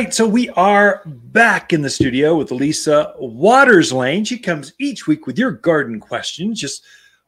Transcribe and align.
Right, 0.00 0.14
so 0.14 0.26
we 0.26 0.48
are 0.56 1.02
back 1.04 1.74
in 1.74 1.82
the 1.82 1.90
studio 1.90 2.34
with 2.34 2.50
Lisa 2.50 3.12
Watters 3.18 3.92
Lain. 3.92 4.24
She 4.24 4.38
comes 4.38 4.72
each 4.78 5.06
week 5.06 5.26
with 5.26 5.38
your 5.38 5.50
garden 5.50 6.00
questions, 6.00 6.58
just 6.58 6.84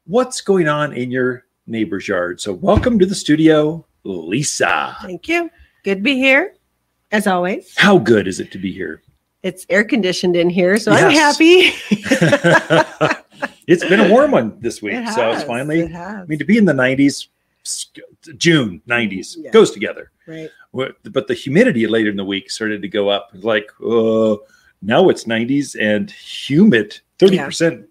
what's 0.07 0.41
going 0.41 0.69
on 0.69 0.95
in 0.95 1.11
your 1.11 1.45
neighbor's 1.67 2.09
yard. 2.09 2.41
So, 2.41 2.55
welcome 2.55 2.99
to 2.99 3.05
the 3.05 3.15
studio, 3.15 3.85
Lisa. 4.05 4.97
Thank 5.03 5.29
you. 5.29 5.51
Good 5.85 5.97
to 5.97 6.01
be 6.01 6.15
here, 6.15 6.55
as 7.11 7.27
always. 7.27 7.75
How 7.77 7.99
good 7.99 8.27
is 8.27 8.41
it 8.41 8.51
to 8.53 8.59
be 8.59 8.73
here? 8.73 9.03
It's 9.43 9.67
air 9.69 9.85
conditioned 9.85 10.35
in 10.35 10.49
here, 10.49 10.79
so 10.79 10.93
Yes. 10.93 11.03
I'm 11.03 11.13
happy. 11.13 11.75
it's 13.67 13.85
been 13.85 14.01
a 14.01 14.09
warm 14.09 14.31
one 14.31 14.59
this 14.61 14.81
week, 14.81 14.95
It 14.95 15.13
so 15.13 15.31
it's 15.33 15.45
finally. 15.45 15.81
it. 15.81 15.95
I 15.95 16.25
mean, 16.25 16.39
to 16.39 16.45
be 16.47 16.57
in 16.57 16.65
the 16.65 16.73
90s, 16.73 17.27
June 18.37 18.81
90s 18.89 19.37
Yeah. 19.39 19.51
goes 19.51 19.71
together. 19.71 20.11
right. 20.27 20.51
But 20.73 21.27
the 21.29 21.35
humidity 21.35 21.87
later 21.87 22.11
in 22.11 22.17
the 22.17 22.25
week 22.25 22.51
started 22.51 22.81
to 22.83 22.89
go 22.89 23.09
up. 23.09 23.31
Like, 23.35 23.69
oh, 23.83 24.41
now 24.81 25.09
it's 25.11 25.25
90s 25.25 25.77
and 25.79 26.11
humid, 26.11 26.99
30% 27.19 27.85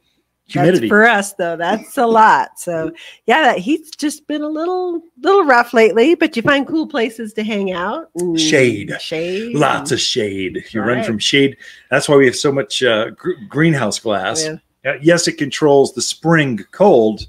humidity. 0.47 0.87
That's 0.87 0.89
for 0.89 1.05
us 1.05 1.33
though. 1.33 1.55
That's 1.55 1.97
a 1.97 2.05
lot. 2.07 2.59
So 2.59 2.91
yeah, 3.27 3.41
that 3.43 3.59
heat's 3.59 3.91
just 3.91 4.27
been 4.27 4.41
a 4.41 4.49
little 4.49 5.01
little 5.21 5.43
rough 5.45 5.73
lately, 5.73 6.15
but 6.15 6.35
you 6.35 6.41
find 6.41 6.67
cool 6.67 6.87
places 6.87 7.33
to 7.33 7.43
hang 7.43 7.71
out. 7.71 8.09
Shade. 8.35 8.91
Shade. 8.99 9.55
Lots 9.55 9.91
of 9.91 9.99
shade. 10.01 10.63
You 10.71 10.81
run 10.81 10.97
Right. 10.97 11.05
from 11.05 11.19
shade. 11.19 11.55
That's 11.89 12.09
why 12.09 12.15
we 12.17 12.25
have 12.25 12.35
so 12.35 12.51
much 12.51 12.81
uh, 12.83 13.11
gr- 13.11 13.33
greenhouse 13.47 13.99
glass. 13.99 14.43
Yeah. 14.43 14.55
Uh, 14.83 14.97
yes, 15.01 15.27
it 15.27 15.33
controls 15.37 15.93
the 15.93 16.01
spring 16.01 16.59
cold, 16.71 17.27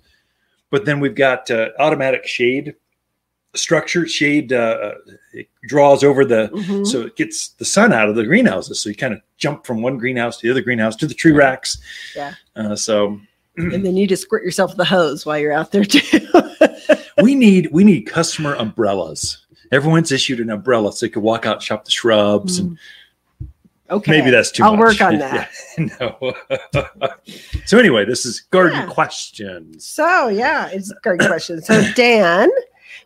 but 0.71 0.85
then 0.87 0.99
we've 0.99 1.15
got 1.15 1.51
uh, 1.51 1.69
automatic 1.79 2.27
shade 2.27 2.75
structure. 3.55 4.07
Shade 4.07 4.53
uh, 4.53 4.93
it 5.33 5.49
draws 5.69 6.03
over 6.03 6.25
the 6.25 6.49
Mhm. 6.55 6.87
so 6.87 7.03
it 7.03 7.17
gets 7.17 7.49
the 7.49 7.65
sun 7.65 7.93
out 7.93 8.09
of 8.09 8.17
the 8.17 8.25
greenhouses. 8.25 8.81
So 8.81 8.89
you 8.89 8.95
kind 8.97 9.13
of 9.15 9.21
jump 9.37 9.67
from 9.67 9.83
one 9.83 9.99
greenhouse 9.99 10.39
to 10.39 10.47
the 10.47 10.51
other 10.51 10.63
greenhouse 10.63 10.97
to 10.97 11.07
the 11.07 11.15
tree 11.15 11.33
racks. 11.33 11.79
Yeah. 12.17 12.35
Uh, 12.57 12.77
so 12.77 13.21
and 13.59 13.85
then 13.85 13.97
you 13.99 14.07
just 14.07 14.23
squirt 14.23 14.43
yourself 14.45 14.71
with 14.71 14.79
the 14.79 14.85
hose 14.87 15.27
while 15.27 15.39
you're 15.39 15.53
out 15.53 15.73
there 15.73 15.85
too. 15.85 16.27
we 17.23 17.35
need 17.35 17.69
we 17.73 17.85
need 17.85 18.03
customer 18.03 18.55
umbrellas. 18.55 19.39
Everyone's 19.71 20.11
issued 20.13 20.41
an 20.41 20.51
umbrella 20.51 20.93
so 20.93 21.05
they 21.07 21.11
could 21.11 21.23
walk 21.23 21.45
out 21.47 21.57
and 21.57 21.63
shop 21.63 21.85
the 21.85 21.91
shrubs 21.91 22.59
and 22.59 22.79
okay. 23.91 24.11
maybe 24.11 24.31
that's 24.31 24.51
too 24.51 24.65
I'll 24.65 24.77
much. 24.77 25.01
work 25.01 25.03
on 25.03 25.19
that. 25.19 25.51
no. 26.01 26.35
so 27.67 27.79
anyway, 27.79 28.05
this 28.07 28.25
is 28.25 28.41
garden 28.41 28.79
Yeah. 28.79 28.87
questions. 28.87 29.87
So 29.87 30.29
yeah, 30.29 30.69
it's 30.71 30.93
garden 31.03 31.27
questions. 31.27 31.67
So 31.67 31.83
Dan 31.95 32.51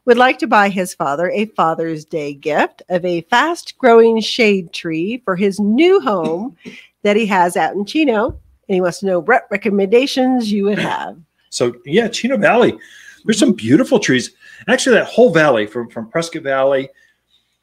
would 0.05 0.19
like 0.19 0.39
to 0.39 0.47
buy 0.47 0.69
his 0.69 0.95
father 0.95 1.31
a 1.31 1.47
Father's 1.47 2.05
Day 2.05 2.35
gift 2.35 2.83
of 2.89 3.05
a 3.05 3.23
fast-growing 3.23 4.21
shade 4.21 4.73
tree 4.73 5.23
for 5.25 5.37
his 5.37 5.59
new 5.61 6.01
home 6.01 6.57
that 7.03 7.17
he 7.17 7.27
has 7.27 7.57
out 7.57 7.75
in 7.75 7.85
Chino, 7.85 8.27
and 8.27 8.75
he 8.75 8.81
wants 8.81 9.01
to 9.01 9.07
know 9.07 9.21
what 9.21 9.47
recommendations 9.51 10.51
you 10.51 10.65
would 10.65 10.79
have. 10.79 11.17
So 11.51 11.75
yeah, 11.85 12.09
Chino 12.09 12.37
Valley. 12.37 12.79
There's 13.25 13.39
some 13.39 13.53
beautiful 13.53 13.99
trees. 13.99 14.33
Actually, 14.69 14.97
that 14.97 15.07
whole 15.07 15.33
valley 15.33 15.67
from 15.67 15.89
from 15.89 16.09
Prescott 16.09 16.43
Valley, 16.43 16.89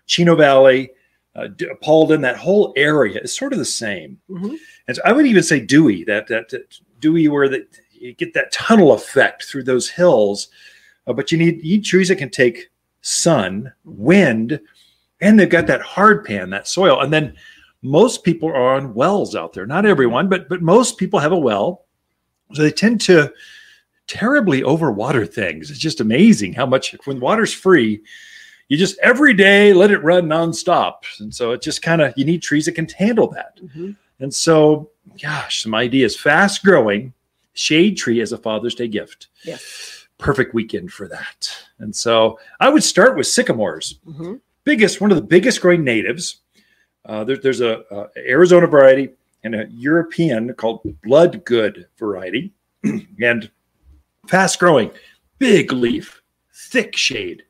Chino 0.08 0.36
Valley, 0.36 0.92
uh, 1.36 1.48
Paulden, 1.84 2.22
that 2.22 2.38
whole 2.38 2.74
area 2.76 3.20
is 3.22 3.36
sort 3.36 3.54
of 3.54 3.60
the 3.60 3.66
same. 3.66 4.20
Mhm. 4.30 4.58
And 4.88 4.98
so 4.98 5.02
I 5.06 5.14
would 5.14 5.26
even 5.26 5.44
say 5.44 5.60
Dewey, 5.60 6.04
that 6.06 6.28
that, 6.28 6.50
that 6.50 6.78
Dewey, 7.00 7.28
where 7.28 7.48
that 7.50 7.68
you 7.92 8.14
get 8.14 8.34
that 8.34 8.52
tunnel 8.52 8.92
effect 8.92 9.46
through 9.46 9.64
those 9.64 9.90
hills. 9.90 10.50
Uh, 11.08 11.14
but 11.14 11.32
you 11.32 11.38
need 11.38 11.84
trees 11.84 12.08
that 12.08 12.18
can 12.18 12.30
take 12.30 12.70
sun, 13.02 13.72
wind, 13.84 14.60
and 15.22 15.40
they've 15.40 15.50
got 15.50 15.68
that 15.68 15.82
hard 15.82 16.26
pan, 16.26 16.50
that 16.50 16.68
soil. 16.68 17.02
And 17.02 17.12
then 17.12 17.36
most 17.82 18.24
people 18.24 18.50
are 18.50 18.76
on 18.76 18.94
wells 18.94 19.36
out 19.36 19.54
there. 19.54 19.66
Not 19.66 19.86
everyone, 19.86 20.30
but 20.30 20.48
but 20.50 20.62
most 20.62 20.98
people 20.98 21.20
have 21.20 21.32
a 21.34 21.38
well. 21.38 21.86
So 22.54 22.62
they 22.62 22.72
tend 22.72 23.02
to 23.02 23.32
terribly 24.08 24.62
overwater 24.62 25.28
things. 25.32 25.70
It's 25.70 25.80
just 25.80 26.02
amazing 26.02 26.54
how 26.54 26.66
much 26.66 26.96
when 27.06 27.20
water's 27.20 27.54
free, 27.54 28.02
you 28.70 28.78
just 28.78 28.98
every 29.00 29.34
day 29.34 29.74
let 29.74 29.92
it 29.92 30.04
run 30.04 30.28
nonstop. 30.28 31.04
And 31.20 31.34
so 31.34 31.52
it 31.52 31.62
just 31.62 31.82
kind 31.82 32.02
of 32.02 32.14
you 32.16 32.26
need 32.26 32.42
trees 32.42 32.66
that 32.66 32.74
can 32.74 32.88
handle 32.88 33.28
that. 33.30 33.60
Mhm. 33.62 33.96
And 34.20 34.34
so, 34.34 34.92
gosh, 35.22 35.64
some 35.64 35.76
ideas. 35.76 36.18
Fast 36.18 36.64
growing 36.64 37.14
shade 37.54 37.98
tree 37.98 38.22
as 38.22 38.32
a 38.32 38.38
Father's 38.38 38.76
Day 38.76 38.88
gift. 38.88 39.28
Yes. 39.44 40.03
Perfect 40.24 40.54
weekend 40.54 40.92
for 40.92 41.08
that. 41.10 41.50
And 41.80 41.96
so 41.96 42.40
I 42.60 42.70
would 42.70 42.84
start 42.84 43.18
with 43.18 43.28
sycamores. 43.28 44.00
Mhm. 44.08 44.40
Biggest, 44.64 45.02
one 45.02 45.12
of 45.12 45.18
the 45.18 45.24
biggest 45.24 45.62
growing 45.62 45.84
natives. 45.84 46.38
Uh, 47.06 47.24
there, 47.26 47.36
there's 47.38 47.60
a, 47.62 47.84
a 47.92 48.08
Arizona 48.18 48.66
variety 48.66 49.10
and 49.44 49.54
a 49.56 49.68
European 49.70 50.54
called 50.54 50.82
Bloodgood 51.04 51.88
variety, 52.00 52.54
and 53.22 53.52
fast 54.28 54.58
growing, 54.60 54.90
big 55.38 55.74
leaf, 55.74 56.22
thick 56.54 56.96
shade, 56.96 57.44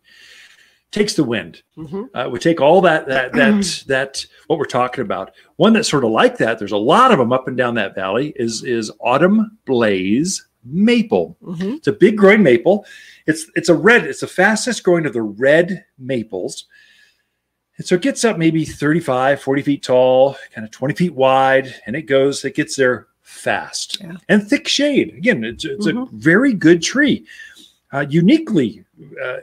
takes 0.89 1.13
the 1.13 1.23
wind 1.23 1.61
Mhm. 1.77 2.09
uh, 2.15 2.29
we 2.31 2.39
take 2.39 2.59
all 2.61 2.81
that 2.81 3.07
that 3.07 3.33
that 3.33 3.83
that 3.87 4.25
what 4.47 4.57
we're 4.57 4.65
talking 4.65 5.03
about. 5.03 5.31
One 5.57 5.73
that's 5.73 5.89
sort 5.89 6.03
of 6.03 6.09
like 6.11 6.37
that. 6.37 6.57
There's 6.57 6.71
a 6.71 6.77
lot 6.77 7.11
of 7.11 7.19
them 7.19 7.31
up 7.31 7.47
and 7.47 7.55
down 7.57 7.75
that 7.75 7.93
valley. 7.95 8.33
Is 8.35 8.63
is 8.63 8.91
autumn 8.99 9.57
blaze 9.65 10.47
maple. 10.65 11.37
Mhm. 11.41 11.77
It's 11.77 11.87
a 11.87 11.93
big 11.93 12.17
growing 12.17 12.43
maple. 12.43 12.85
It's 13.27 13.45
it's 13.55 13.69
a 13.69 13.75
red. 13.75 14.05
It's 14.05 14.21
the 14.21 14.27
fastest 14.27 14.83
growing 14.83 15.05
of 15.05 15.13
the 15.13 15.21
red 15.21 15.85
maples. 15.97 16.65
And 17.77 17.87
so 17.87 17.95
it 17.95 18.01
gets 18.01 18.23
up 18.23 18.37
maybe 18.37 18.65
35, 18.65 19.41
40 19.41 19.61
feet 19.63 19.81
tall, 19.83 20.37
kind 20.53 20.63
of 20.63 20.69
20 20.71 20.93
feet 20.93 21.15
wide, 21.15 21.73
and 21.87 21.95
it 21.95 22.03
goes, 22.03 22.45
it 22.45 22.53
gets 22.55 22.75
there 22.75 23.07
fast 23.23 23.97
Yeah. 23.99 24.17
and 24.29 24.47
thick 24.47 24.67
shade. 24.67 25.15
Again, 25.17 25.43
it's, 25.43 25.65
it's 25.65 25.87
Mhm. 25.87 26.07
a 26.07 26.15
very 26.15 26.53
good 26.53 26.83
tree, 26.83 27.25
uh, 27.91 28.05
uniquely 28.07 28.85
uh, 29.23 29.37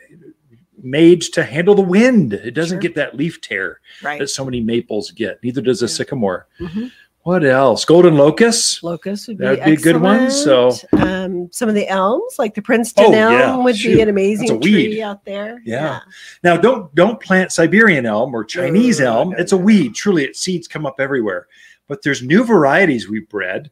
made 0.81 1.23
to 1.23 1.43
handle 1.43 1.75
the 1.75 1.83
wind. 1.83 2.33
It 2.33 2.53
doesn't 2.53 2.77
Sure. 2.77 2.81
get 2.81 2.95
that 2.95 3.17
leaf 3.17 3.41
tear 3.41 3.81
Right. 4.03 4.21
that 4.21 4.29
so 4.31 4.45
many 4.45 4.61
maples 4.61 5.11
get. 5.11 5.43
Neither 5.43 5.61
does 5.61 5.83
a 5.83 5.87
Yeah. 5.87 5.89
sycamore. 5.89 6.47
Mhm. 6.61 6.93
What 7.23 7.45
else? 7.45 7.85
Golden 7.85 8.17
locust. 8.17 8.83
Locust 8.83 9.29
would 9.29 9.37
be, 9.39 9.45
That'd 9.45 9.65
be 9.65 9.73
a 9.75 9.77
good 9.77 10.01
one, 10.01 10.31
so- 10.31 10.73
um, 10.93 11.49
some 11.53 11.69
of 11.69 11.75
the 11.75 11.87
elms, 11.87 12.39
like 12.39 12.55
the 12.55 12.63
Princeton 12.63 13.05
Oh, 13.09 13.13
elm, 13.13 13.33
yeah, 13.35 13.57
would 13.57 13.77
shoot. 13.77 13.97
be 13.97 14.01
an 14.01 14.09
amazing 14.09 14.49
That's 14.49 14.59
a 14.67 14.71
tree 14.71 14.89
weed. 14.89 15.03
out 15.03 15.25
there. 15.27 15.61
Yeah. 15.67 16.01
Now, 16.43 16.57
don't 16.57 16.93
don't 16.95 17.21
plant 17.21 17.53
Siberian 17.53 18.07
elm 18.07 18.35
or 18.35 18.43
Chinese 18.43 19.01
elm. 19.03 19.35
It's 19.37 19.53
a 19.53 19.57
weed. 19.59 19.95
Truly, 19.95 20.25
its 20.25 20.41
seeds 20.41 20.67
come 20.67 20.87
up 20.87 20.97
everywhere. 20.99 21.47
But 21.89 22.03
there's 22.03 22.23
new 22.23 22.43
varieties 22.43 23.09
we've 23.09 23.29
bred. 23.29 23.71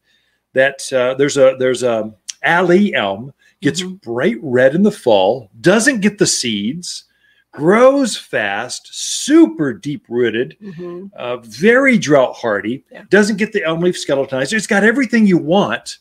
That 0.53 0.93
uh, 0.93 1.15
there's 1.15 1.39
a 1.39 1.57
there's 1.59 1.83
a 1.83 2.13
Allée 2.45 2.93
elm 2.95 3.33
gets 3.63 3.81
Mhm. 3.83 4.01
bright 4.03 4.37
red 4.43 4.75
in 4.75 4.83
the 4.83 4.91
fall, 4.93 5.51
doesn't 5.61 6.01
get 6.01 6.19
the 6.19 6.27
seeds, 6.27 7.05
grows 7.53 8.17
fast, 8.17 8.89
super 8.93 9.73
deep 9.73 10.05
rooted, 10.09 10.57
Mhm. 10.63 11.11
uh, 11.15 11.39
very 11.39 11.99
drought 11.99 12.35
hardy, 12.35 12.85
Yeah. 12.93 13.03
doesn't 13.11 13.37
get 13.37 13.53
the 13.53 13.65
elm 13.65 13.81
leaf 13.81 13.99
skeletonized. 13.99 14.53
It's 14.53 14.67
got 14.67 14.85
everything 14.85 15.27
you 15.27 15.39
want 15.39 15.99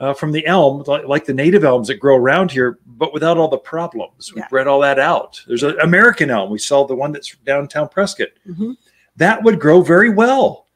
uh, 0.00 0.12
from 0.12 0.32
the 0.32 0.44
elm, 0.48 0.82
like, 0.88 1.06
like 1.06 1.24
the 1.26 1.32
native 1.34 1.62
elms 1.62 1.86
that 1.86 1.94
grow 2.00 2.16
around 2.16 2.50
here, 2.50 2.80
but 2.84 3.12
without 3.14 3.36
all 3.38 3.46
the 3.46 3.56
problems. 3.56 4.34
We 4.34 4.40
Yeah. 4.40 4.48
bred 4.50 4.66
all 4.66 4.80
that 4.80 4.98
out. 4.98 5.40
There's 5.46 5.62
an 5.62 5.78
American 5.80 6.28
elm. 6.28 6.50
We 6.50 6.58
saw 6.58 6.84
the 6.84 6.96
one 6.96 7.12
that's 7.12 7.36
downtown 7.46 7.88
Prescott. 7.88 8.30
Mhm. 8.48 8.76
That 9.16 9.44
would 9.44 9.60
grow 9.60 9.80
very 9.80 10.10
well 10.10 10.66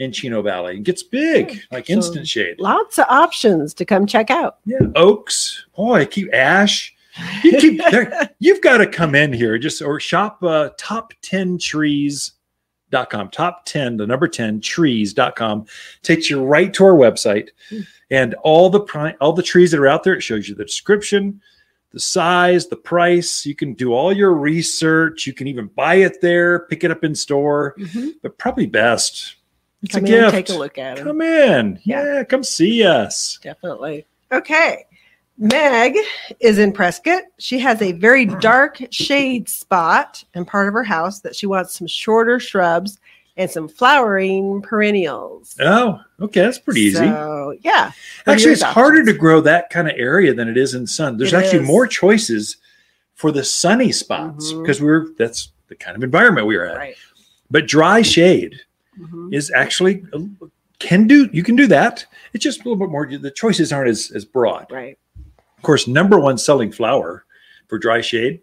in 0.00 0.10
Chino 0.10 0.42
Valley 0.42 0.74
and 0.74 0.84
gets 0.84 1.04
big, 1.04 1.50
Yeah. 1.52 1.60
like 1.70 1.86
So- 1.86 1.92
instant 1.92 2.26
shade. 2.26 2.56
Lots 2.58 2.98
of 2.98 3.04
options 3.08 3.74
to 3.74 3.84
come 3.84 4.06
check 4.06 4.28
out. 4.28 4.56
Yeah, 4.66 4.78
oaks. 4.96 5.66
Boy, 5.76 6.00
I 6.00 6.04
keep 6.04 6.28
ash. 6.34 6.93
You 7.42 7.58
keep 7.58 7.80
there, 7.90 8.30
you've 8.40 8.60
got 8.60 8.78
to 8.78 8.86
come 8.86 9.14
in 9.14 9.32
here 9.32 9.56
just 9.58 9.80
or 9.82 10.00
shop 10.00 10.42
uh, 10.42 10.70
top 10.76 11.12
10 11.22 11.58
trees.com. 11.58 13.30
Top 13.30 13.64
10, 13.66 13.96
the 13.98 14.06
number 14.06 14.26
10 14.28 14.60
trees.com 14.60 15.66
takes 16.02 16.30
you 16.30 16.42
right 16.44 16.72
to 16.74 16.84
our 16.84 16.94
website 16.94 17.48
and 18.10 18.34
all 18.42 18.70
the 18.70 18.80
pri- 18.80 19.16
all 19.20 19.32
the 19.32 19.42
trees 19.42 19.70
that 19.70 19.80
are 19.80 19.88
out 19.88 20.02
there. 20.04 20.14
It 20.14 20.22
shows 20.22 20.48
you 20.48 20.54
the 20.54 20.64
description, 20.64 21.40
the 21.92 22.00
size, 22.00 22.66
the 22.66 22.76
price. 22.76 23.46
You 23.46 23.54
can 23.54 23.74
do 23.74 23.92
all 23.92 24.12
your 24.12 24.32
research. 24.32 25.26
You 25.26 25.32
can 25.32 25.46
even 25.48 25.66
buy 25.68 25.96
it 25.96 26.20
there, 26.20 26.60
pick 26.66 26.82
it 26.84 26.90
up 26.90 27.04
in 27.04 27.14
store, 27.14 27.74
Mhm. 27.78 28.12
but 28.22 28.38
probably 28.38 28.66
best. 28.66 29.36
It's 29.82 29.92
Come 29.94 30.04
a 30.04 30.06
in 30.08 30.12
gift. 30.12 30.30
take 30.32 30.48
a 30.48 30.54
look 30.58 30.78
at 30.78 30.98
it. 30.98 31.04
Come 31.04 31.20
in. 31.20 31.78
Yeah. 31.84 32.04
yeah, 32.14 32.24
come 32.24 32.42
see 32.42 32.82
us. 32.84 33.38
Definitely. 33.42 34.06
Okay. 34.32 34.86
Meg 35.36 35.96
is 36.40 36.58
in 36.58 36.72
Prescott. 36.72 37.22
She 37.38 37.58
has 37.58 37.82
a 37.82 37.92
very 37.92 38.26
hmm. 38.26 38.38
dark 38.38 38.80
shade 38.90 39.48
spot 39.48 40.24
in 40.34 40.44
part 40.44 40.68
of 40.68 40.74
her 40.74 40.84
house 40.84 41.20
that 41.20 41.34
she 41.34 41.46
wants 41.46 41.74
some 41.76 41.86
shorter 41.86 42.38
shrubs 42.38 42.98
and 43.36 43.50
some 43.50 43.68
flowering 43.68 44.62
perennials. 44.62 45.56
Oh, 45.60 46.00
okay. 46.20 46.42
That's 46.42 46.58
pretty 46.58 46.82
easy. 46.82 46.98
So, 46.98 47.56
yeah. 47.62 47.90
Actually, 48.26 48.52
it's 48.52 48.62
harder 48.62 49.04
to 49.04 49.12
grow 49.12 49.40
that 49.40 49.70
kind 49.70 49.88
of 49.88 49.94
area 49.96 50.32
than 50.32 50.48
it 50.48 50.56
is 50.56 50.74
in 50.74 50.86
sun. 50.86 51.16
There's 51.16 51.32
It 51.32 51.36
actually 51.36 51.62
is. 51.62 51.66
more 51.66 51.86
choices 51.86 52.58
for 53.14 53.32
the 53.32 53.42
sunny 53.42 53.90
spots 53.90 54.52
mm-hmm. 54.52 54.62
because 54.62 54.80
we're 54.80 55.08
that's 55.18 55.50
the 55.68 55.74
kind 55.74 55.96
of 55.96 56.04
environment 56.04 56.46
we 56.46 56.56
are 56.56 56.66
at. 56.66 56.76
Right. 56.76 56.96
But 57.50 57.66
dry 57.66 58.02
shade 58.02 58.60
Mhm. 58.98 59.34
is 59.34 59.50
actually 59.50 60.04
uh, 60.12 60.46
can 60.78 61.06
do 61.08 61.28
you 61.32 61.42
can 61.42 61.56
do 61.56 61.66
that. 61.68 62.06
It's 62.32 62.44
just 62.44 62.60
a 62.60 62.62
little 62.62 62.76
bit 62.76 62.90
more. 62.90 63.06
The 63.06 63.30
choices 63.30 63.72
aren't 63.72 63.88
as 63.88 64.12
as 64.14 64.24
broad. 64.24 64.70
Right. 64.70 64.98
Of 65.64 65.66
course, 65.66 65.88
number 65.88 66.20
one 66.20 66.36
selling 66.36 66.70
flower 66.70 67.24
for 67.68 67.78
dry 67.78 68.02
shade, 68.02 68.42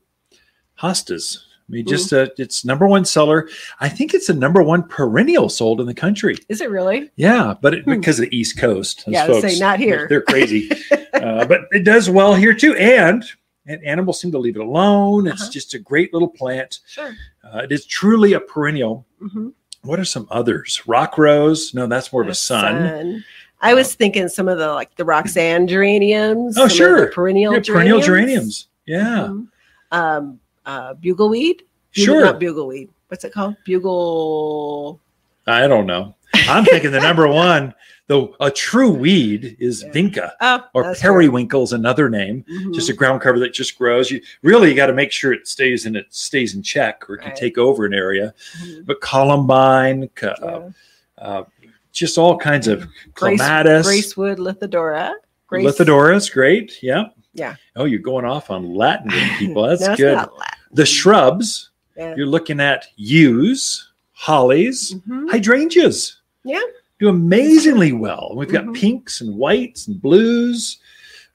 hostas. 0.79 1.37
I 1.37 1.71
mean, 1.71 1.85
just 1.85 2.11
uh, 2.11 2.29
it's 2.39 2.65
number 2.65 2.87
one 2.87 3.05
seller. 3.05 3.47
I 3.79 3.89
think 3.89 4.15
it's 4.15 4.25
the 4.25 4.33
number 4.33 4.63
one 4.63 4.81
perennial 4.87 5.47
sold 5.47 5.79
in 5.79 5.85
the 5.85 5.93
country. 5.93 6.35
Is 6.49 6.61
it 6.61 6.71
really? 6.71 7.11
Yeah, 7.17 7.53
but 7.61 7.75
it, 7.75 7.83
Hmm. 7.83 7.91
because 7.91 8.17
of 8.19 8.27
the 8.27 8.35
East 8.35 8.57
Coast, 8.57 9.03
Yeah, 9.05 9.25
I 9.25 9.29
would 9.29 9.41
say 9.43 9.59
not 9.59 9.77
here. 9.77 10.07
They're, 10.09 10.23
crazy, 10.23 10.71
uh, 11.13 11.45
but 11.45 11.61
it 11.69 11.83
does 11.83 12.09
well 12.09 12.33
here 12.33 12.55
too. 12.55 12.75
And 12.75 13.23
and 13.67 13.83
animals 13.85 14.19
seem 14.19 14.31
to 14.31 14.39
leave 14.39 14.55
it 14.55 14.61
alone. 14.63 15.27
It's 15.27 15.43
Uh-huh. 15.43 15.51
just 15.51 15.75
a 15.75 15.79
great 15.79 16.11
little 16.11 16.27
plant. 16.27 16.79
Sure. 16.87 17.13
Uh, 17.43 17.59
it 17.59 17.71
is 17.71 17.85
truly 17.85 18.33
a 18.33 18.39
perennial. 18.39 19.05
hmm 19.19 19.49
What 19.83 19.99
are 19.99 20.05
some 20.05 20.27
others? 20.31 20.81
Rock 20.87 21.19
rose? 21.19 21.71
No, 21.75 21.85
that's 21.85 22.11
more 22.11 22.23
of 22.23 22.29
a 22.29 22.33
sun. 22.33 23.23
I 23.61 23.73
was 23.73 23.93
thinking 23.93 24.27
some 24.27 24.47
of 24.47 24.57
the 24.57 24.69
like 24.73 24.95
the 24.95 25.03
Rozanne 25.03 25.67
geraniums. 25.67 26.57
Oh, 26.57 26.61
some 26.61 26.69
the 26.69 26.73
sure. 26.75 27.11
perennial 27.11 27.53
Yeah, 27.53 27.59
geraniums. 27.59 28.05
perennial 28.05 28.21
geraniums. 28.25 28.67
Yeah, 28.85 29.27
Mhm. 29.29 29.47
Um, 29.91 30.39
uh, 30.65 30.93
bugleweed. 30.95 31.61
Bugle- 31.93 32.05
sure. 32.05 32.21
Not 32.25 32.39
bugleweed. 32.39 32.89
What's 33.09 33.23
it 33.25 33.33
called? 33.33 33.55
Bugle. 33.65 34.99
I 35.47 35.67
don't 35.67 35.85
know. 35.85 36.15
I'm 36.33 36.63
thinking 36.65 36.91
the 36.91 36.99
number 37.01 37.27
one, 37.27 37.73
though 38.07 38.35
a 38.39 38.49
true 38.49 38.89
weed 38.91 39.57
is 39.59 39.83
Yeah. 39.83 39.91
vinca 39.91 40.31
Oh, 40.39 40.63
or 40.73 40.95
periwinkle 40.95 41.63
is 41.63 41.73
another 41.73 42.09
name. 42.09 42.45
right. 42.47 42.57
Mhm. 42.67 42.73
Just 42.73 42.89
a 42.89 42.93
ground 42.93 43.21
cover 43.21 43.37
that 43.39 43.53
just 43.53 43.77
grows. 43.77 44.09
You 44.09 44.21
really 44.43 44.69
you 44.69 44.75
got 44.75 44.87
to 44.87 44.93
make 44.93 45.11
sure 45.11 45.33
it 45.33 45.47
stays 45.47 45.85
in 45.85 45.95
it 45.95 46.05
stays 46.09 46.55
in 46.55 46.63
check, 46.63 47.07
or 47.09 47.15
it 47.15 47.21
can 47.21 47.35
take 47.35 47.57
over 47.57 47.85
an 47.85 47.93
area. 47.93 48.33
Mhm. 48.63 48.85
But 48.85 49.01
columbine, 49.01 50.09
Yeah. 50.21 50.69
uh, 51.17 51.43
just 51.91 52.17
all 52.17 52.37
kinds 52.37 52.67
of 52.67 52.79
Grace- 53.13 53.39
clematis, 53.39 53.85
Grace 53.87 54.15
Ward 54.17 54.37
lithodora. 54.39 55.13
Grace- 55.47 55.65
lithodora's 55.65 56.29
great. 56.29 56.81
Yeah, 56.81 57.05
Yeah. 57.33 57.55
Oh, 57.75 57.85
you're 57.85 57.99
going 57.99 58.25
off 58.25 58.49
on 58.49 58.73
Latin, 58.73 59.11
people. 59.37 59.63
That's 59.67 59.81
No, 59.87 59.95
good. 59.95 60.27
The 60.73 60.85
shrubs. 60.85 61.69
Yeah. 61.97 62.15
You're 62.15 62.27
looking 62.27 62.59
at 62.59 62.85
yews, 62.95 63.89
hollies, 64.13 64.93
Mhm. 65.07 65.29
hydrangeas. 65.29 66.17
Yeah. 66.43 66.61
do 66.99 67.09
amazingly 67.09 67.91
well. 67.93 68.33
We've 68.35 68.47
got 68.51 68.65
Mhm. 68.65 68.75
pinks 68.75 69.21
and 69.21 69.35
whites 69.35 69.87
and 69.87 69.99
blues. 69.99 70.77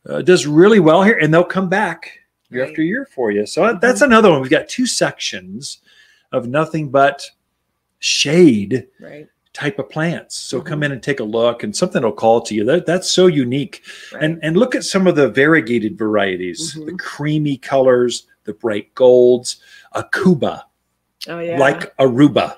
Uh, 0.08 0.22
does 0.22 0.46
really 0.46 0.78
well 0.78 1.02
here, 1.02 1.18
and 1.20 1.34
they'll 1.34 1.42
come 1.42 1.68
back 1.68 2.20
year 2.50 2.62
Right. 2.62 2.70
after 2.70 2.82
year 2.82 3.08
for 3.12 3.32
you. 3.32 3.46
So 3.46 3.62
Mhm. 3.62 3.80
that's 3.80 4.00
another 4.00 4.30
one. 4.30 4.40
We've 4.40 4.48
got 4.50 4.68
two 4.68 4.86
sections 4.86 5.78
of 6.30 6.46
nothing 6.46 6.90
but 6.90 7.28
shade 7.98 8.86
Right. 9.00 9.26
Type 9.56 9.78
of 9.78 9.88
plants. 9.88 10.36
So 10.36 10.60
come 10.60 10.82
Mhm. 10.82 10.84
in 10.84 10.92
and 10.92 11.02
take 11.02 11.20
a 11.20 11.24
look, 11.24 11.62
and 11.62 11.74
something 11.74 12.02
will 12.02 12.12
call 12.12 12.42
to 12.42 12.54
you. 12.54 12.62
That 12.62 12.84
that's 12.84 13.08
so 13.10 13.26
unique. 13.26 13.80
right. 14.12 14.22
And 14.22 14.38
and 14.42 14.54
look 14.54 14.74
at 14.74 14.84
some 14.84 15.06
of 15.06 15.16
the 15.16 15.30
variegated 15.30 15.96
varieties, 15.96 16.74
the 16.74 16.92
Mhm. 16.92 16.98
creamy 16.98 17.56
colors, 17.56 18.26
the 18.44 18.52
bright 18.52 18.94
golds, 18.94 19.56
Aucuba, 19.94 20.62
oh 21.28 21.38
yeah. 21.38 21.58
like 21.58 21.96
Aruba. 21.96 22.56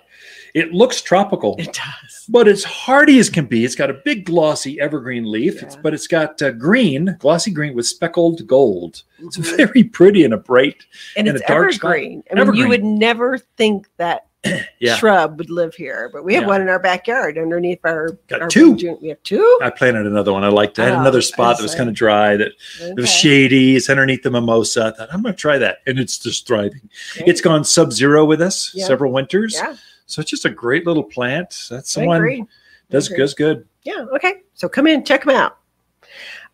It 0.54 0.72
looks 0.72 1.00
tropical 1.00 1.54
it 1.58 1.66
does. 1.72 2.24
but 2.28 2.48
it's 2.48 2.64
hardy 2.64 3.20
as 3.20 3.30
can 3.30 3.44
be. 3.46 3.64
It's 3.64 3.76
got 3.76 3.90
a 3.90 4.00
big 4.04 4.24
glossy 4.24 4.80
evergreen 4.80 5.30
leaf, 5.30 5.62
it's, 5.62 5.76
but 5.76 5.94
it's 5.94 6.08
got 6.08 6.42
uh, 6.42 6.50
green, 6.50 7.14
glossy 7.20 7.52
green 7.52 7.74
with 7.76 7.86
speckled 7.86 8.44
gold. 8.46 9.02
It's 9.20 9.36
Mhm. 9.36 9.56
very 9.56 9.84
pretty 9.84 10.24
and 10.24 10.34
a 10.34 10.38
bright. 10.38 10.78
and 11.16 11.28
and 11.28 11.36
it's 11.36 11.44
a 11.44 11.48
dark 11.48 11.72
spot. 11.74 11.90
evergreen. 11.92 12.24
I 12.30 12.34
mean, 12.34 12.40
Evergreen. 12.42 12.62
you 12.64 12.68
would 12.70 12.82
never 12.84 13.38
think 13.56 13.86
that 13.98 14.24
Yeah. 14.80 14.94
shrub 14.96 15.38
would 15.38 15.50
live 15.50 15.74
here, 15.74 16.08
but 16.12 16.24
we 16.24 16.34
have 16.34 16.44
Yeah. 16.44 16.48
one 16.48 16.62
in 16.62 16.68
our 16.68 16.78
backyard 16.78 17.36
underneath 17.38 17.80
our. 17.84 18.10
Got 18.28 18.42
our 18.42 18.48
two. 18.48 18.72
We 19.02 19.08
have 19.08 19.22
two. 19.24 19.58
I 19.62 19.70
planted 19.70 20.06
another 20.06 20.32
one. 20.32 20.44
I 20.44 20.48
liked 20.48 20.78
it. 20.78 20.82
I 20.82 20.84
had 20.86 20.94
Oh, 20.94 21.00
another 21.00 21.22
spot 21.22 21.56
that 21.56 21.62
was 21.62 21.74
kind 21.74 21.88
of 21.88 21.94
dry 21.96 22.36
that 22.36 22.52
it 22.80 22.96
was 22.96 23.10
shady. 23.12 23.74
It's 23.76 23.90
underneath 23.90 24.22
the 24.22 24.30
mimosa. 24.30 24.86
I 24.94 24.96
thought, 24.96 25.08
I'm 25.12 25.22
going 25.22 25.34
to 25.34 25.40
try 25.40 25.58
that. 25.58 25.78
And 25.86 25.98
it's 25.98 26.18
just 26.18 26.46
thriving. 26.46 26.88
Great. 27.14 27.28
It's 27.28 27.40
gone 27.40 27.64
sub 27.64 27.92
zero 27.92 28.24
with 28.24 28.40
us 28.40 28.70
Yeah. 28.74 28.86
several 28.86 29.12
winters. 29.12 29.54
yeah. 29.54 29.74
So 30.06 30.20
it's 30.22 30.30
just 30.30 30.44
a 30.44 30.50
great 30.50 30.86
little 30.86 31.02
plant. 31.04 31.66
That's 31.68 31.96
I 31.98 32.02
the 32.02 32.06
one 32.06 32.16
agree. 32.18 32.44
does, 32.90 33.08
does 33.08 33.34
good. 33.34 33.66
Yeah. 33.82 34.06
Okay. 34.14 34.42
So 34.54 34.68
come 34.68 34.86
in, 34.86 35.04
check 35.04 35.24
them 35.24 35.34
out. 35.34 35.58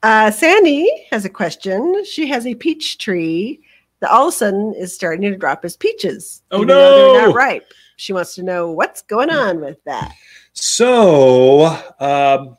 Uh, 0.02 0.30
Sandy 0.30 1.06
has 1.10 1.24
a 1.24 1.30
question. 1.30 2.04
She 2.04 2.26
has 2.28 2.46
a 2.46 2.54
peach 2.54 2.98
tree 2.98 3.60
that 4.00 4.10
all 4.10 4.28
of 4.28 4.34
a 4.34 4.36
sudden 4.36 4.74
is 4.74 4.94
starting 4.94 5.22
to 5.30 5.36
drop 5.36 5.64
as 5.64 5.76
peaches. 5.76 6.42
Oh, 6.50 6.64
though 6.64 7.12
They're 7.14 7.22
no. 7.22 7.26
not 7.28 7.34
ripe. 7.34 7.66
She 7.96 8.12
wants 8.12 8.34
to 8.34 8.42
know 8.42 8.70
what's 8.70 9.02
going 9.02 9.30
on 9.30 9.60
with 9.60 9.82
that. 9.84 10.12
So 10.52 11.66
um, 12.00 12.56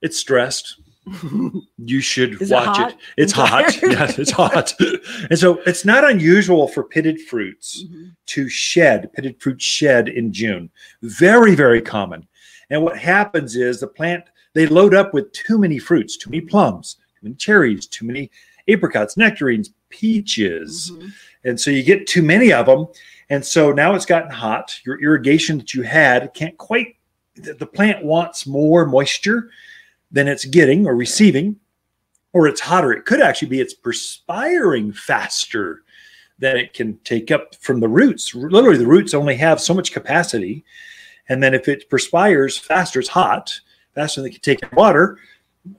it's 0.00 0.18
stressed. 0.18 0.76
You 1.84 2.00
should 2.00 2.40
Is 2.40 2.52
it 2.52 2.54
watch 2.54 2.76
hot? 2.76 2.90
it. 2.92 2.96
It's 3.16 3.32
hot. 3.36 3.82
yes, 3.82 4.20
it's 4.20 4.30
hot. 4.30 4.72
and 5.30 5.36
so 5.36 5.58
it's 5.66 5.84
not 5.84 6.08
unusual 6.08 6.68
for 6.68 6.84
pitted 6.84 7.20
fruits 7.22 7.84
to 8.26 8.48
shed, 8.48 9.12
pitted 9.12 9.40
fruit 9.42 9.60
shed 9.60 10.08
in 10.08 10.32
June. 10.32 10.70
Very, 11.02 11.56
very 11.56 11.82
common. 11.82 12.28
And 12.70 12.84
what 12.84 12.96
happens 12.96 13.56
is 13.56 13.80
the 13.80 13.88
plant, 13.88 14.22
they 14.54 14.66
load 14.68 14.94
up 14.94 15.12
with 15.12 15.32
too 15.32 15.58
many 15.58 15.80
fruits, 15.80 16.16
too 16.16 16.30
many 16.30 16.42
plums, 16.42 16.94
too 17.18 17.24
many 17.24 17.34
cherries, 17.34 17.88
too 17.88 18.06
many 18.06 18.30
apricots, 18.68 19.16
nectarines, 19.16 19.70
peaches. 19.92 20.90
Mhm. 20.92 21.12
And 21.44 21.60
so 21.60 21.70
you 21.70 21.82
get 21.84 22.06
too 22.06 22.22
many 22.22 22.52
of 22.52 22.66
them. 22.66 22.86
And 23.30 23.44
so 23.44 23.72
now 23.72 23.94
it's 23.94 24.06
gotten 24.06 24.30
hot. 24.30 24.78
Your 24.84 25.00
irrigation 25.00 25.58
that 25.58 25.72
you 25.74 25.82
had 25.82 26.34
can't 26.34 26.56
quite, 26.58 26.96
the 27.36 27.54
the 27.54 27.66
plant 27.66 28.04
wants 28.04 28.46
more 28.46 28.84
moisture 28.86 29.50
than 30.10 30.28
it's 30.28 30.44
getting 30.44 30.86
or 30.86 30.94
receiving, 30.96 31.56
or 32.32 32.46
it's 32.46 32.60
hotter. 32.60 32.92
It 32.92 33.06
could 33.06 33.20
actually 33.20 33.48
be 33.48 33.60
it's 33.60 33.74
perspiring 33.74 34.92
faster 34.92 35.82
than 36.38 36.56
it 36.56 36.74
can 36.74 36.98
take 37.04 37.30
up 37.30 37.54
from 37.60 37.80
the 37.80 37.88
roots. 37.88 38.34
Literally, 38.34 38.76
the 38.78 38.86
roots 38.86 39.14
only 39.14 39.36
have 39.36 39.60
so 39.60 39.72
much 39.72 39.92
capacity. 39.92 40.64
And 41.28 41.42
then 41.42 41.54
if 41.54 41.68
it 41.68 41.88
perspires 41.88 42.58
faster, 42.58 42.98
it's 42.98 43.08
hot, 43.08 43.60
faster 43.94 44.20
than 44.20 44.30
it 44.30 44.34
can 44.34 44.42
take 44.42 44.62
in 44.62 44.68
water, 44.72 45.18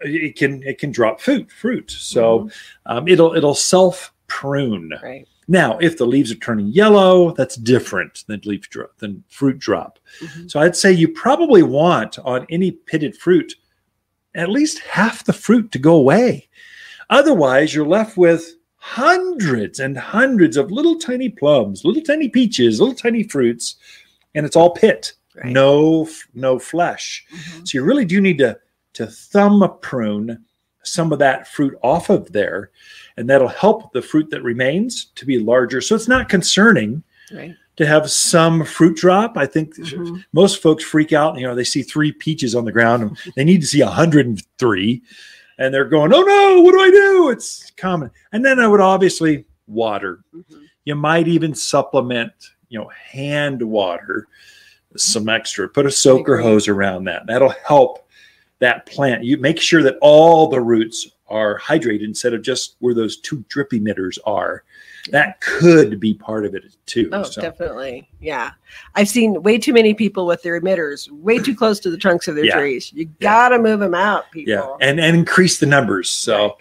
it 0.02 0.36
can 0.38 0.64
it 0.64 0.78
can 0.80 0.92
drop 0.92 1.20
fruit 1.22 1.52
fruit. 1.52 1.92
So 1.92 2.50
um, 2.86 3.08
it'll 3.08 3.36
it'll 3.36 3.56
self 3.56 4.14
prune. 4.28 4.92
Right. 5.02 5.28
Now, 5.50 5.78
if 5.80 5.98
the 5.98 6.06
leaves 6.06 6.32
are 6.32 6.36
turning 6.36 6.68
yellow, 6.68 7.32
that's 7.34 7.56
different 7.58 8.24
than 8.28 8.40
leaf 8.46 8.70
drop 8.70 8.98
than 9.00 9.24
fruit 9.30 9.60
drop. 9.60 10.00
Mhm. 10.22 10.50
So 10.50 10.60
I'd 10.62 10.76
say 10.76 10.92
you 10.94 11.10
probably 11.10 11.64
want 11.64 12.18
on 12.20 12.46
any 12.50 12.72
pitted 12.72 13.18
fruit 13.18 13.56
at 14.36 14.50
least 14.50 14.80
half 14.80 15.26
the 15.26 15.34
fruit 15.34 15.72
to 15.74 15.80
go 15.80 15.94
away. 15.96 16.48
Otherwise, 17.10 17.76
you're 17.76 17.86
left 17.86 18.18
with 18.18 18.56
hundreds 18.78 19.80
and 19.80 19.98
hundreds 19.98 20.58
of 20.58 20.72
little 20.72 20.98
tiny 20.98 21.30
plums, 21.30 21.84
little 21.86 22.02
tiny 22.02 22.30
peaches, 22.30 22.80
little 22.80 22.96
tiny 22.96 23.24
fruits, 23.24 23.76
and 24.36 24.46
it's 24.46 24.56
all 24.56 24.72
pit, 24.72 25.14
Right. 25.36 25.52
no 25.52 26.08
no 26.34 26.58
flesh. 26.58 27.26
Mhm. 27.32 27.68
So 27.68 27.78
you 27.78 27.84
really 27.84 28.06
do 28.06 28.22
need 28.22 28.38
to 28.40 28.58
to 28.94 29.08
thumb 29.08 29.78
prune 29.82 30.44
some 30.86 31.14
of 31.14 31.20
that 31.20 31.48
fruit 31.48 31.78
off 31.82 32.10
of 32.10 32.30
there, 32.34 32.70
and 33.16 33.30
that'll 33.30 33.48
help 33.48 33.94
the 33.94 34.02
fruit 34.02 34.30
that 34.30 34.44
remains 34.44 35.06
to 35.16 35.26
be 35.26 35.40
larger. 35.40 35.80
So 35.80 35.96
it's 35.96 36.10
not 36.10 36.28
concerning 36.28 37.04
Right. 37.34 37.56
to 37.78 37.86
have 37.86 38.12
some 38.12 38.66
fruit 38.66 38.98
drop. 38.98 39.38
I 39.38 39.46
think 39.46 39.76
Mhm. 39.78 40.24
most 40.34 40.62
folks 40.62 40.84
freak 40.84 41.14
out. 41.14 41.38
You 41.38 41.48
know, 41.48 41.56
they 41.56 41.64
see 41.64 41.84
three 41.84 42.12
peaches 42.12 42.54
on 42.54 42.66
the 42.66 42.72
ground, 42.74 43.02
and 43.04 43.18
they 43.38 43.46
need 43.46 43.62
to 43.62 43.68
see 43.68 43.82
103, 43.82 45.02
and 45.58 45.74
they're 45.74 45.86
going, 45.86 46.14
"Oh 46.14 46.22
no, 46.22 46.62
what 46.62 46.74
do 46.74 46.82
I 46.82 46.92
do?" 46.92 47.30
It's 47.30 47.72
common. 47.78 48.12
And 48.34 48.44
then 48.44 48.60
I 48.60 48.68
would 48.68 48.82
obviously 48.82 49.46
water. 49.68 50.20
Mhm. 50.36 50.64
You 50.84 50.96
might 50.96 51.30
even 51.30 51.56
supplement, 51.56 52.34
you 52.68 52.78
know, 52.78 52.90
hand 52.90 53.62
water 53.62 54.28
some 54.98 55.30
extra. 55.30 55.70
Put 55.70 55.86
a 55.86 55.92
soaker 55.92 56.38
hose 56.38 56.68
around 56.68 57.06
that. 57.06 57.26
That'll 57.26 57.56
help 57.66 58.00
that 58.64 58.86
plant. 58.86 59.24
You 59.24 59.38
make 59.38 59.60
sure 59.60 59.84
that 59.84 59.98
all 60.02 60.48
the 60.48 60.62
roots 60.62 61.08
are 61.28 61.60
hydrated 61.60 62.04
instead 62.04 62.34
of 62.34 62.42
just 62.42 62.76
where 62.80 62.94
those 62.94 63.18
two 63.18 63.44
drip 63.50 63.72
emitters 63.72 64.18
are. 64.26 64.64
That 65.10 65.42
could 65.42 66.00
be 66.00 66.14
part 66.14 66.46
of 66.46 66.56
it 66.56 66.64
too. 66.86 67.10
Oh, 67.12 67.24
So, 67.24 67.42
definitely. 67.42 68.08
Yeah. 68.22 68.52
I've 68.96 69.10
seen 69.10 69.44
way 69.44 69.58
too 69.58 69.74
many 69.74 69.94
people 69.94 70.26
with 70.26 70.42
their 70.44 70.60
emitters 70.62 71.10
way 71.12 71.40
too 71.40 71.54
close 71.56 71.80
to 71.82 71.90
the 71.90 71.98
trunks 71.98 72.30
of 72.30 72.36
their 72.36 72.46
Yeah. 72.46 72.58
trees. 72.58 72.94
You 72.94 73.06
got 73.20 73.50
to 73.50 73.60
move 73.60 73.82
them 73.82 73.94
out, 73.96 74.32
people. 74.32 74.54
yeah, 74.54 74.88
and 74.88 75.02
and 75.02 75.18
increase 75.18 75.60
the 75.60 75.66
numbers. 75.66 76.10
So, 76.10 76.58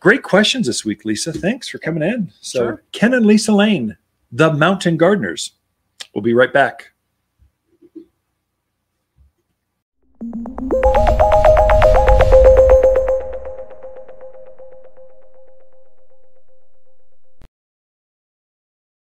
great 0.00 0.22
questions 0.22 0.66
this 0.66 0.84
week, 0.84 1.06
Lisa. 1.06 1.32
Thanks 1.32 1.68
for 1.68 1.78
coming 1.78 2.02
in. 2.02 2.30
So, 2.42 2.58
Sure. 2.58 2.82
Ken 2.92 3.14
and 3.14 3.24
Lisa 3.24 3.52
Lain, 3.52 3.96
the 4.30 4.52
Mountain 4.52 4.98
Gardeners. 4.98 5.52
We'll 6.14 6.22
be 6.22 6.34
right 6.34 6.52
back. 6.52 6.90